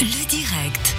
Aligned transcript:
Le 0.00 0.26
direct. 0.26 0.96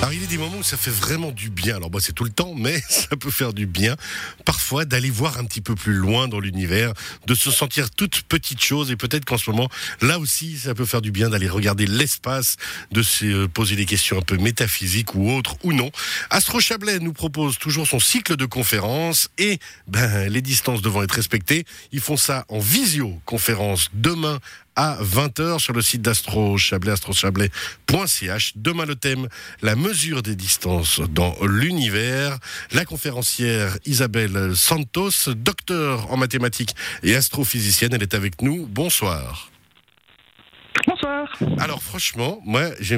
Alors 0.00 0.12
il 0.12 0.20
y 0.20 0.24
a 0.24 0.26
des 0.26 0.38
moments 0.38 0.58
où 0.58 0.62
ça 0.62 0.76
fait 0.76 0.90
vraiment 0.90 1.32
du 1.32 1.50
bien. 1.50 1.76
Alors 1.76 1.90
moi 1.90 2.00
c'est 2.00 2.12
tout 2.12 2.24
le 2.24 2.30
temps, 2.30 2.54
mais 2.54 2.80
ça 2.88 3.16
peut 3.16 3.30
faire 3.30 3.52
du 3.52 3.66
bien 3.66 3.96
parfois 4.44 4.84
d'aller 4.84 5.10
voir 5.10 5.38
un 5.38 5.44
petit 5.44 5.60
peu 5.60 5.74
plus 5.74 5.94
loin 5.94 6.28
dans 6.28 6.38
l'univers, 6.38 6.92
de 7.26 7.34
se 7.34 7.50
sentir 7.50 7.90
toute 7.90 8.22
petite 8.22 8.62
chose 8.62 8.90
et 8.90 8.96
peut-être 8.96 9.24
qu'en 9.24 9.38
ce 9.38 9.50
moment 9.50 9.68
là 10.00 10.18
aussi 10.18 10.58
ça 10.58 10.74
peut 10.74 10.84
faire 10.84 11.00
du 11.00 11.10
bien 11.10 11.30
d'aller 11.30 11.48
regarder 11.48 11.86
l'espace, 11.86 12.56
de 12.92 13.02
se 13.02 13.24
euh, 13.24 13.48
poser 13.48 13.76
des 13.76 13.86
questions 13.86 14.18
un 14.18 14.22
peu 14.22 14.36
métaphysiques 14.36 15.14
ou 15.14 15.30
autres 15.30 15.56
ou 15.64 15.72
non. 15.72 15.90
Astro 16.30 16.60
Chablais 16.60 16.98
nous 17.00 17.12
propose 17.12 17.58
toujours 17.58 17.86
son 17.86 17.98
cycle 17.98 18.36
de 18.36 18.46
conférences 18.46 19.28
et 19.38 19.58
ben 19.88 20.28
les 20.28 20.42
distances 20.42 20.82
devant 20.82 21.02
être 21.02 21.12
respectées, 21.12 21.64
ils 21.92 22.00
font 22.00 22.16
ça 22.16 22.44
en 22.48 22.58
visioconférence 22.58 23.88
demain 23.94 24.38
à 24.76 24.98
20h 25.02 25.58
sur 25.58 25.72
le 25.72 25.82
site 25.82 26.02
d'Astro 26.02 26.58
Chablais, 26.58 26.92
astrochablais.ch. 26.92 28.52
Demain 28.56 28.86
le 28.86 28.96
thème, 28.96 29.28
la 29.62 29.76
mesure 29.76 30.22
des 30.22 30.36
distances 30.36 31.00
dans 31.00 31.34
l'univers. 31.42 32.38
La 32.72 32.84
conférencière 32.84 33.78
Isabelle 33.86 34.56
Santos, 34.56 35.32
docteur 35.36 36.10
en 36.12 36.16
mathématiques 36.16 36.74
et 37.02 37.14
astrophysicienne, 37.14 37.94
elle 37.94 38.02
est 38.02 38.14
avec 38.14 38.42
nous. 38.42 38.66
Bonsoir. 38.66 39.53
Bonsoir. 41.04 41.28
Alors 41.58 41.82
franchement, 41.82 42.40
moi, 42.44 42.70
je 42.80 42.96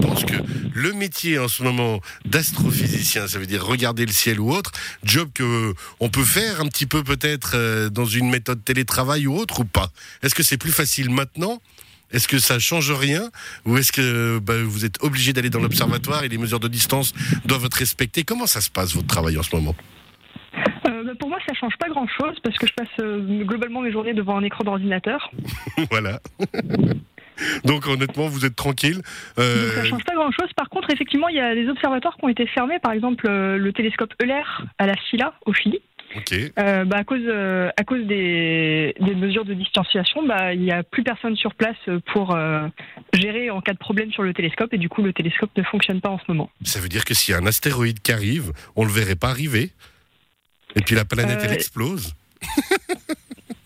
pense 0.00 0.24
que 0.24 0.36
le 0.72 0.92
métier 0.92 1.38
en 1.38 1.48
ce 1.48 1.62
moment 1.62 2.00
d'astrophysicien, 2.24 3.26
ça 3.26 3.38
veut 3.38 3.46
dire 3.46 3.64
regarder 3.64 4.06
le 4.06 4.12
ciel 4.12 4.38
ou 4.38 4.52
autre, 4.52 4.70
job 5.02 5.28
que 5.34 5.74
on 6.00 6.08
peut 6.08 6.24
faire 6.24 6.60
un 6.60 6.66
petit 6.66 6.86
peu 6.86 7.02
peut-être 7.02 7.52
euh, 7.54 7.90
dans 7.90 8.04
une 8.04 8.30
méthode 8.30 8.62
télétravail 8.64 9.26
ou 9.26 9.36
autre 9.36 9.60
ou 9.60 9.64
pas? 9.64 9.90
Est-ce 10.22 10.34
que 10.34 10.42
c'est 10.42 10.58
plus 10.58 10.70
facile 10.70 11.10
maintenant? 11.10 11.60
Est-ce 12.12 12.28
que 12.28 12.38
ça 12.38 12.60
change 12.60 12.92
rien? 12.92 13.30
Ou 13.64 13.78
est-ce 13.78 13.90
que 13.90 14.38
bah, 14.38 14.62
vous 14.62 14.84
êtes 14.84 15.02
obligé 15.02 15.32
d'aller 15.32 15.50
dans 15.50 15.60
l'observatoire 15.60 16.22
et 16.22 16.28
les 16.28 16.38
mesures 16.38 16.60
de 16.60 16.68
distance 16.68 17.14
doivent 17.46 17.64
être 17.64 17.74
respectées? 17.74 18.22
Comment 18.22 18.46
ça 18.46 18.60
se 18.60 18.70
passe 18.70 18.94
votre 18.94 19.08
travail 19.08 19.36
en 19.38 19.42
ce 19.42 19.56
moment? 19.56 19.74
Euh, 20.86 21.02
bah, 21.02 21.12
pour 21.18 21.28
moi, 21.28 21.38
ça 21.48 21.54
change 21.54 21.76
pas 21.78 21.88
grand-chose 21.88 22.38
parce 22.44 22.56
que 22.58 22.68
je 22.68 22.74
passe 22.74 22.86
euh, 23.00 23.42
globalement 23.42 23.80
mes 23.80 23.90
journées 23.90 24.14
devant 24.14 24.36
un 24.36 24.44
écran 24.44 24.62
d'ordinateur. 24.62 25.32
Voilà. 25.90 26.20
Donc 27.64 27.86
honnêtement, 27.86 28.26
vous 28.26 28.44
êtes 28.44 28.56
tranquille. 28.56 28.96
Donc 28.96 29.04
Euh, 29.38 29.74
ça 29.74 29.84
change 29.84 30.04
pas 30.04 30.14
grand-chose. 30.14 30.52
Par 30.56 30.68
contre, 30.68 30.90
effectivement, 30.90 31.28
il 31.28 31.36
y 31.36 31.40
a 31.40 31.54
des 31.54 31.68
observatoires 31.68 32.16
qui 32.16 32.24
ont 32.24 32.28
été 32.28 32.46
fermés. 32.46 32.78
Par 32.78 32.92
exemple, 32.92 33.26
euh, 33.28 33.56
le 33.56 33.72
télescope 33.72 34.12
Euler 34.22 34.42
à 34.78 34.86
la 34.86 34.94
Silla, 35.10 35.34
au 35.46 35.52
Chili. 35.52 35.80
ok. 36.16 36.34
Euh, 36.58 36.84
bah, 36.84 36.98
à 36.98 37.04
cause, 37.04 37.20
euh, 37.26 37.70
à 37.76 37.84
cause 37.84 38.04
des, 38.06 38.94
des 39.00 39.14
mesures 39.14 39.44
de 39.44 39.54
distanciation, 39.54 40.26
bah, 40.26 40.54
il 40.54 40.60
n'y 40.60 40.72
a 40.72 40.82
plus 40.82 41.02
personne 41.02 41.36
sur 41.36 41.54
place 41.54 41.76
pour 42.12 42.34
euh, 42.34 42.66
gérer 43.12 43.50
en 43.50 43.60
cas 43.60 43.72
de 43.72 43.78
problème 43.78 44.12
sur 44.12 44.22
le 44.22 44.32
télescope. 44.32 44.72
Et 44.72 44.78
du 44.78 44.88
coup, 44.88 45.02
le 45.02 45.12
télescope 45.12 45.50
ne 45.56 45.62
fonctionne 45.64 46.00
pas 46.00 46.10
en 46.10 46.18
ce 46.18 46.24
moment. 46.28 46.50
Ça 46.62 46.80
veut 46.80 46.88
dire 46.88 47.04
que 47.04 47.14
s'il 47.14 47.32
y 47.32 47.36
a 47.36 47.40
un 47.40 47.46
astéroïde 47.46 48.00
qui 48.00 48.12
arrive, 48.12 48.52
on 48.76 48.84
le 48.84 48.92
verrait 48.92 49.16
pas 49.16 49.28
arriver. 49.28 49.72
Et 50.76 50.80
puis 50.82 50.94
la 50.94 51.04
planète, 51.04 51.40
elle 51.42 51.52
explose. 51.52 52.14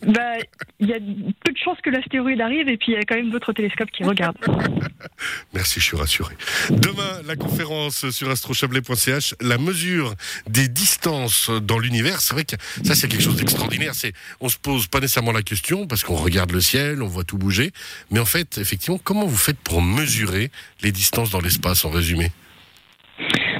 Bah, 0.09 0.39
il 0.81 0.89
y 0.89 0.95
a 0.95 0.98
peu 0.98 1.53
de 1.53 1.59
chances 1.59 1.78
que 1.83 1.91
l'astéroïde 1.91 2.41
arrive 2.41 2.67
et 2.69 2.78
puis 2.78 2.92
il 2.92 2.95
y 2.95 2.97
a 2.97 3.03
quand 3.03 3.17
même 3.17 3.28
d'autres 3.28 3.53
télescopes 3.53 3.91
qui 3.91 4.05
regardent. 4.05 4.39
Merci, 5.53 5.81
je 5.81 5.84
suis 5.84 5.97
rassuré. 5.98 6.34
Demain, 6.70 7.20
la 7.27 7.37
conférence 7.37 8.09
sur 8.09 8.31
astrochablais.ch, 8.31 9.34
la 9.42 9.59
mesure 9.59 10.14
des 10.48 10.69
distances 10.69 11.51
dans 11.51 11.79
l'univers. 11.79 12.20
C'est 12.20 12.33
vrai 12.33 12.45
que 12.45 12.56
ça, 12.84 12.95
c'est 12.95 13.06
quelque 13.09 13.23
chose 13.23 13.36
d'extraordinaire. 13.36 13.95
C'est, 13.95 14.14
on 14.41 14.48
se 14.48 14.56
pose 14.56 14.86
pas 14.86 15.01
nécessairement 15.01 15.33
la 15.33 15.42
question 15.42 15.86
parce 15.86 16.05
qu'on 16.05 16.17
regarde 16.17 16.53
le 16.53 16.61
ciel, 16.62 17.03
on 17.03 17.06
voit 17.06 17.25
tout 17.25 17.36
bouger. 17.36 17.73
Mais 18.11 18.19
en 18.19 18.25
fait, 18.25 18.56
effectivement, 18.56 18.98
comment 19.03 19.27
vous 19.27 19.36
faites 19.36 19.59
pour 19.59 19.83
mesurer 19.83 20.51
les 20.83 20.91
distances 20.91 21.31
dans 21.31 21.41
l'espace, 21.41 21.84
en 21.84 21.91
résumé? 21.91 22.33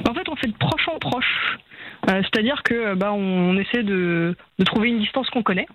En 0.07 0.13
fait, 0.15 0.27
on 0.27 0.35
fait 0.35 0.47
de 0.47 0.57
proche 0.57 0.87
en 0.87 0.97
proche. 0.97 1.57
Euh, 2.09 2.23
C'est-à-dire 2.23 2.63
que 2.63 2.95
bah, 2.95 3.13
on 3.13 3.55
essaie 3.59 3.83
de, 3.83 4.35
de 4.57 4.63
trouver 4.63 4.89
une 4.89 4.99
distance 4.99 5.29
qu'on 5.29 5.43
connaît. 5.43 5.67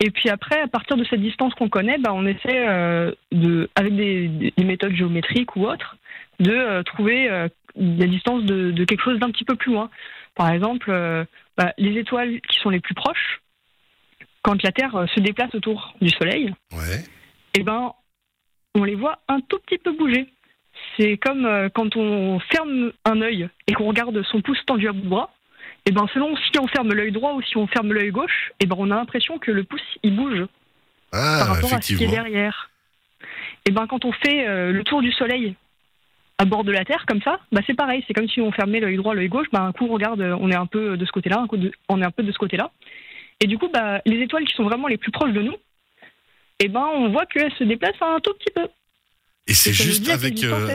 Et 0.00 0.10
puis 0.10 0.28
après, 0.28 0.60
à 0.60 0.68
partir 0.68 0.96
de 0.96 1.04
cette 1.04 1.20
distance 1.20 1.54
qu'on 1.54 1.68
connaît, 1.68 1.98
bah, 1.98 2.12
on 2.12 2.26
essaie, 2.26 2.68
euh, 2.68 3.12
de, 3.32 3.68
avec 3.74 3.96
des, 3.96 4.28
des 4.56 4.64
méthodes 4.64 4.94
géométriques 4.94 5.56
ou 5.56 5.66
autres, 5.66 5.96
de 6.38 6.52
euh, 6.52 6.82
trouver 6.82 7.30
euh, 7.30 7.48
la 7.76 8.06
distance 8.06 8.44
de, 8.44 8.72
de 8.72 8.84
quelque 8.84 9.02
chose 9.02 9.18
d'un 9.18 9.30
petit 9.30 9.44
peu 9.44 9.56
plus 9.56 9.72
loin. 9.72 9.90
Par 10.34 10.50
exemple, 10.50 10.90
bah, 11.56 11.72
les 11.78 11.98
étoiles 11.98 12.40
qui 12.42 12.58
sont 12.58 12.68
les 12.68 12.80
plus 12.80 12.94
proches, 12.94 13.40
quand 14.42 14.62
la 14.62 14.70
Terre 14.70 15.06
se 15.14 15.20
déplace 15.20 15.54
autour 15.54 15.94
du 16.02 16.10
Soleil, 16.10 16.52
Ouais. 16.72 17.02
eh 17.54 17.62
ben, 17.62 17.92
on 18.74 18.84
les 18.84 18.94
voit 18.96 19.20
un 19.28 19.40
tout 19.40 19.58
petit 19.66 19.78
peu 19.78 19.92
bouger. 19.92 20.26
C'est 20.98 21.16
comme 21.16 21.48
quand 21.74 21.96
on 21.96 22.38
ferme 22.40 22.92
un 23.06 23.22
œil 23.22 23.48
et 23.66 23.72
qu'on 23.72 23.86
regarde 23.86 24.22
son 24.24 24.42
pouce 24.42 24.62
tendu 24.66 24.88
à 24.88 24.92
bout 24.92 25.00
de 25.00 25.08
bras. 25.08 25.30
Et 25.86 25.92
ben, 25.92 26.06
selon 26.12 26.36
si 26.36 26.58
on 26.60 26.66
ferme 26.66 26.92
l'œil 26.92 27.12
droit 27.12 27.34
ou 27.34 27.42
si 27.42 27.56
on 27.56 27.66
ferme 27.68 27.92
l'œil 27.92 28.10
gauche, 28.10 28.52
et 28.60 28.66
ben, 28.66 28.76
on 28.78 28.90
a 28.90 28.96
l'impression 28.96 29.38
que 29.38 29.50
le 29.52 29.64
pouce 29.64 29.80
il 30.02 30.14
bouge 30.16 30.44
par 31.10 31.20
Ah, 31.22 31.44
rapport 31.44 31.72
à 31.72 31.80
ce 31.80 31.94
qui 31.94 32.04
est 32.04 32.08
derrière. 32.08 32.70
Et 33.66 33.70
ben, 33.70 33.86
quand 33.86 34.04
on 34.04 34.12
fait 34.12 34.46
euh, 34.48 34.72
le 34.72 34.82
tour 34.84 35.00
du 35.00 35.12
Soleil 35.12 35.54
à 36.38 36.44
bord 36.44 36.64
de 36.64 36.72
la 36.72 36.84
Terre 36.84 37.04
comme 37.06 37.22
ça, 37.22 37.40
bah 37.52 37.60
c'est 37.66 37.74
pareil. 37.74 38.04
C'est 38.06 38.14
comme 38.14 38.28
si 38.28 38.40
on 38.40 38.52
fermait 38.52 38.80
l'œil 38.80 38.96
droit, 38.96 39.14
l'œil 39.14 39.28
gauche. 39.28 39.46
Bah, 39.52 39.62
un 39.62 39.72
coup, 39.72 39.86
on 39.88 39.92
regarde, 39.94 40.20
euh, 40.20 40.36
on 40.40 40.50
est 40.50 40.54
un 40.56 40.66
peu 40.66 40.96
de 40.96 41.04
ce 41.06 41.12
côté-là, 41.12 41.38
un 41.40 41.46
coup, 41.46 41.56
de- 41.56 41.72
on 41.88 42.02
est 42.02 42.04
un 42.04 42.10
peu 42.10 42.22
de 42.24 42.32
ce 42.32 42.38
côté-là. 42.38 42.70
Et 43.40 43.46
du 43.46 43.56
coup, 43.58 43.68
bah, 43.72 44.00
les 44.06 44.20
étoiles 44.22 44.44
qui 44.44 44.54
sont 44.54 44.64
vraiment 44.64 44.88
les 44.88 44.96
plus 44.98 45.12
proches 45.12 45.32
de 45.32 45.42
nous, 45.42 45.54
et 46.58 46.68
ben, 46.68 46.84
on 46.94 47.10
voit 47.10 47.26
qu'elles 47.26 47.52
se 47.54 47.64
déplacent 47.64 48.00
un 48.02 48.18
tout 48.20 48.32
petit 48.34 48.52
peu. 48.54 48.66
Et 49.46 49.54
c'est 49.54 49.72
juste 49.72 50.08
avec, 50.10 50.42
euh. 50.42 50.66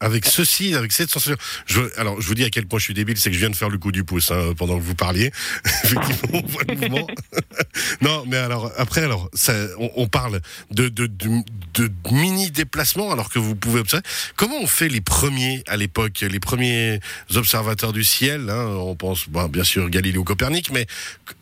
Avec 0.00 0.26
ceci, 0.26 0.74
avec 0.74 0.92
cette 0.92 1.10
sensation. 1.10 1.36
Je, 1.66 1.80
alors, 1.98 2.20
je 2.20 2.26
vous 2.26 2.34
dis 2.34 2.44
à 2.44 2.50
quel 2.50 2.66
point 2.66 2.78
je 2.78 2.84
suis 2.84 2.94
débile, 2.94 3.18
c'est 3.18 3.30
que 3.30 3.34
je 3.34 3.40
viens 3.40 3.50
de 3.50 3.56
faire 3.56 3.68
le 3.68 3.78
coup 3.78 3.92
du 3.92 4.02
pouce 4.02 4.30
hein, 4.30 4.54
pendant 4.56 4.76
que 4.78 4.82
vous 4.82 4.94
parliez. 4.94 5.30
Effectivement, 5.84 6.40
on 6.42 6.46
voit 6.46 6.62
le 6.66 6.74
mouvement. 6.74 7.06
non, 8.00 8.24
mais 8.26 8.38
alors 8.38 8.72
après, 8.76 9.02
alors, 9.02 9.28
ça, 9.34 9.54
on, 9.78 9.90
on 9.96 10.08
parle 10.08 10.40
de, 10.70 10.88
de, 10.88 11.06
de, 11.06 11.42
de 11.74 11.90
mini 12.10 12.50
déplacements, 12.50 13.12
alors 13.12 13.28
que 13.28 13.38
vous 13.38 13.54
pouvez 13.54 13.80
observer. 13.80 14.04
Comment 14.36 14.58
on 14.60 14.66
fait 14.66 14.88
les 14.88 15.00
premiers 15.00 15.62
à 15.66 15.76
l'époque, 15.76 16.20
les 16.20 16.40
premiers 16.40 17.00
observateurs 17.34 17.92
du 17.92 18.04
ciel 18.04 18.48
hein, 18.50 18.66
On 18.78 18.96
pense, 18.96 19.28
bon, 19.28 19.48
bien 19.48 19.64
sûr, 19.64 19.88
Galiléo, 19.90 20.24
Copernic, 20.24 20.70
mais 20.70 20.86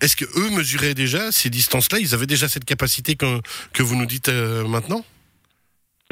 est-ce 0.00 0.16
que 0.16 0.24
eux 0.24 0.50
mesuraient 0.50 0.94
déjà 0.94 1.30
ces 1.32 1.50
distances-là? 1.50 1.98
Ils 2.00 2.14
avaient 2.14 2.26
déjà 2.26 2.48
cette 2.48 2.64
capacité 2.64 3.14
que, 3.14 3.40
que 3.72 3.82
vous 3.82 3.96
nous 3.96 4.06
dites 4.06 4.28
euh, 4.28 4.66
maintenant? 4.66 5.04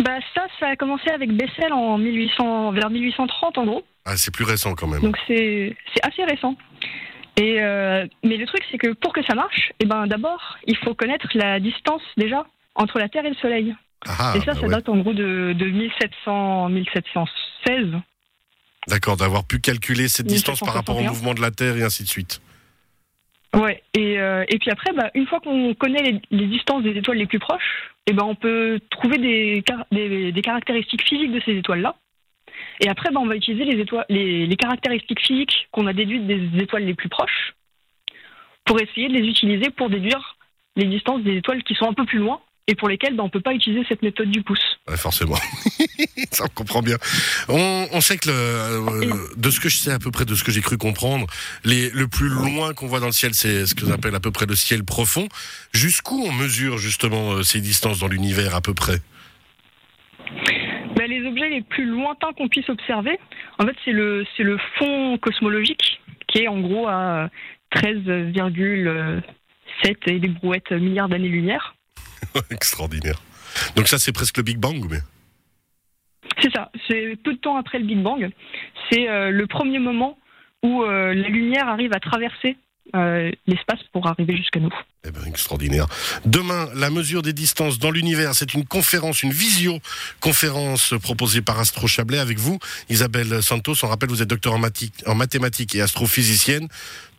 Bah, 0.02 0.18
ça, 0.34 0.46
ça 0.60 0.68
a 0.68 0.76
commencé 0.76 1.08
avec 1.10 1.32
Bessel 1.32 1.72
en 1.72 1.96
1800, 1.96 2.72
vers 2.72 2.90
1830 2.90 3.58
en 3.58 3.64
gros. 3.64 3.84
Ah, 4.04 4.16
c'est 4.16 4.32
plus 4.32 4.44
récent 4.44 4.74
quand 4.74 4.86
même. 4.86 5.00
Donc 5.00 5.16
c'est 5.26 5.74
c'est 5.94 6.06
assez 6.06 6.22
récent. 6.24 6.54
Et 7.38 7.62
euh, 7.62 8.06
mais 8.22 8.36
le 8.36 8.46
truc 8.46 8.62
c'est 8.70 8.78
que 8.78 8.92
pour 8.92 9.12
que 9.12 9.24
ça 9.24 9.34
marche, 9.34 9.72
et 9.80 9.86
ben 9.86 10.06
d'abord 10.06 10.58
il 10.66 10.76
faut 10.76 10.94
connaître 10.94 11.28
la 11.34 11.60
distance 11.60 12.02
déjà 12.16 12.46
entre 12.74 12.98
la 12.98 13.08
Terre 13.08 13.24
et 13.24 13.30
le 13.30 13.36
Soleil. 13.36 13.74
Ah, 14.06 14.34
et 14.36 14.40
ça, 14.40 14.52
bah 14.52 14.54
ça 14.54 14.66
ouais. 14.66 14.68
date 14.68 14.88
en 14.88 14.98
gros 14.98 15.14
de, 15.14 15.54
de 15.54 15.64
1700 15.64 16.68
1716. 16.68 17.86
D'accord, 18.88 19.16
d'avoir 19.16 19.44
pu 19.44 19.58
calculer 19.58 20.08
cette 20.08 20.26
distance 20.26 20.60
par 20.60 20.74
rapport 20.74 20.96
au 20.96 21.00
1761. 21.00 21.10
mouvement 21.10 21.34
de 21.34 21.40
la 21.40 21.50
Terre 21.50 21.76
et 21.76 21.82
ainsi 21.82 22.04
de 22.04 22.08
suite. 22.08 22.40
Ouais. 23.56 23.82
Et 23.94 24.20
euh, 24.20 24.44
et 24.48 24.58
puis 24.58 24.70
après, 24.70 24.92
bah, 24.92 25.10
une 25.14 25.26
fois 25.26 25.40
qu'on 25.40 25.74
connaît 25.74 26.20
les, 26.30 26.46
distances 26.46 26.82
des 26.82 26.96
étoiles 26.96 27.16
les 27.16 27.26
plus 27.26 27.38
proches, 27.38 27.90
et 28.06 28.12
ben 28.12 28.24
on 28.24 28.34
peut 28.34 28.78
trouver 28.90 29.18
des 29.18 29.62
car- 29.64 29.86
des, 29.90 30.32
caractéristiques 30.42 31.02
physiques 31.02 31.32
de 31.32 31.40
ces 31.40 31.56
étoiles 31.56 31.80
là. 31.80 31.96
Et 32.80 32.88
après, 32.88 33.10
bah, 33.10 33.20
on 33.22 33.26
va 33.26 33.36
utiliser 33.36 33.64
les, 33.64 33.80
étoiles, 33.80 34.04
les, 34.10 34.46
les 34.46 34.56
caractéristiques 34.56 35.20
physiques 35.20 35.68
qu'on 35.72 35.86
a 35.86 35.94
déduites 35.94 36.26
des 36.26 36.62
étoiles 36.62 36.84
les 36.84 36.94
plus 36.94 37.08
proches 37.08 37.54
pour 38.66 38.78
essayer 38.80 39.08
de 39.08 39.14
les 39.14 39.26
utiliser 39.26 39.70
pour 39.70 39.88
déduire 39.88 40.36
les 40.76 40.86
distances 40.86 41.22
des 41.22 41.36
étoiles 41.36 41.62
qui 41.62 41.74
sont 41.74 41.88
un 41.88 41.94
peu 41.94 42.04
plus 42.04 42.18
loin 42.18 42.40
et 42.68 42.74
pour 42.74 42.88
lesquelles 42.88 43.14
bah, 43.14 43.22
on 43.22 43.26
ne 43.26 43.30
peut 43.30 43.40
pas 43.40 43.54
utiliser 43.54 43.84
cette 43.88 44.02
méthode 44.02 44.30
du 44.30 44.42
pouce. 44.42 44.78
Ouais, 44.88 44.96
forcément. 44.96 45.36
Ça, 46.32 46.44
on 46.44 46.48
comprend 46.48 46.82
bien. 46.82 46.96
On, 47.48 47.86
on 47.92 48.00
sait 48.00 48.16
que, 48.18 48.28
le, 48.28 48.34
euh, 48.34 49.14
de 49.36 49.50
ce 49.50 49.60
que 49.60 49.68
je 49.68 49.76
sais 49.76 49.92
à 49.92 49.98
peu 49.98 50.10
près, 50.10 50.24
de 50.24 50.34
ce 50.34 50.42
que 50.42 50.50
j'ai 50.50 50.62
cru 50.62 50.76
comprendre, 50.76 51.26
les, 51.64 51.90
le 51.90 52.08
plus 52.08 52.28
loin 52.28 52.74
qu'on 52.74 52.86
voit 52.86 52.98
dans 53.00 53.06
le 53.06 53.12
ciel, 53.12 53.34
c'est 53.34 53.66
ce 53.66 53.74
qu'on 53.74 53.92
appelle 53.92 54.14
à 54.14 54.20
peu 54.20 54.32
près 54.32 54.46
le 54.46 54.56
ciel 54.56 54.84
profond. 54.84 55.28
Jusqu'où 55.72 56.24
on 56.26 56.32
mesure 56.32 56.78
justement 56.78 57.32
euh, 57.32 57.42
ces 57.42 57.60
distances 57.60 58.00
dans 58.00 58.08
l'univers 58.08 58.54
à 58.56 58.60
peu 58.60 58.74
près? 58.74 58.96
Bah, 60.96 61.06
les 61.06 61.24
objets 61.26 61.48
les 61.48 61.62
plus 61.62 61.86
lointains 61.86 62.32
qu'on 62.32 62.48
puisse 62.48 62.68
observer, 62.68 63.16
en 63.58 63.66
fait, 63.66 63.76
c'est 63.84 63.92
le, 63.92 64.24
le 64.38 64.58
fond 64.78 65.18
cosmologique 65.18 66.00
qui 66.26 66.38
est 66.42 66.48
en 66.48 66.58
gros 66.58 66.88
à 66.88 67.30
13,7 67.76 69.22
et 70.06 70.18
des 70.18 70.28
brouettes 70.28 70.72
milliards 70.72 71.08
d'années-lumière. 71.08 71.75
Extraordinaire. 72.50 73.20
Donc 73.74 73.88
ça, 73.88 73.98
c'est 73.98 74.12
presque 74.12 74.36
le 74.36 74.42
Big 74.42 74.58
Bang, 74.58 74.84
mais 74.90 74.98
C'est 76.40 76.52
ça, 76.52 76.70
c'est 76.88 77.16
peu 77.22 77.32
de 77.34 77.38
temps 77.38 77.56
après 77.56 77.78
le 77.78 77.84
Big 77.86 78.02
Bang. 78.02 78.30
C'est 78.90 79.08
euh, 79.08 79.30
le 79.30 79.46
premier 79.46 79.78
moment 79.78 80.18
où 80.62 80.82
euh, 80.82 81.14
la 81.14 81.28
lumière 81.28 81.68
arrive 81.68 81.92
à 81.92 82.00
traverser 82.00 82.56
euh, 82.94 83.30
l'espace 83.46 83.80
pour 83.92 84.06
arriver 84.06 84.36
jusqu'à 84.36 84.60
nous. 84.60 84.72
Eh 85.04 85.10
ben, 85.10 85.24
extraordinaire. 85.26 85.86
Demain, 86.24 86.68
la 86.74 86.90
mesure 86.90 87.22
des 87.22 87.32
distances 87.32 87.78
dans 87.78 87.90
l'univers, 87.90 88.34
c'est 88.34 88.54
une 88.54 88.64
conférence, 88.64 89.22
une 89.22 89.32
visio-conférence 89.32 90.94
proposée 91.02 91.42
par 91.42 91.58
Astro 91.58 91.86
Chablais 91.86 92.18
avec 92.18 92.38
vous, 92.38 92.58
Isabelle 92.88 93.42
Santos. 93.42 93.74
On 93.82 93.88
rappelle, 93.88 94.08
vous 94.08 94.22
êtes 94.22 94.28
docteur 94.28 94.54
en, 94.54 94.62
en 95.06 95.14
mathématiques 95.14 95.74
et 95.74 95.80
astrophysicienne. 95.80 96.68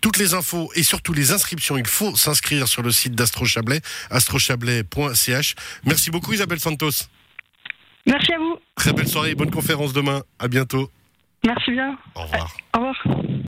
Toutes 0.02 0.18
les 0.18 0.34
infos 0.34 0.69
et 0.75 0.84
surtout 0.84 1.14
les 1.14 1.31
inscriptions, 1.31 1.78
il 1.78 1.88
faut 1.88 2.16
s'inscrire 2.16 2.68
sur 2.68 2.84
le 2.84 2.92
site 2.92 3.16
d'Astro 3.16 3.46
Chablais, 3.46 3.81
astrochablais.ch. 4.10 5.56
Merci 5.86 6.12
beaucoup 6.12 6.34
Isabelle 6.34 6.60
Santos. 6.60 7.08
Merci 8.06 8.34
à 8.34 8.38
vous. 8.38 8.58
Très 8.75 8.94
belle 8.94 9.08
soirée, 9.08 9.36
bonne 9.36 9.52
conférence 9.52 9.94
demain. 9.94 10.22
À 10.40 10.48
bientôt. 10.48 10.90
Merci 11.46 11.72
bien. 11.72 11.98
Au 12.16 12.22
revoir. 12.22 12.56
Au 12.74 12.80
revoir. 12.80 13.28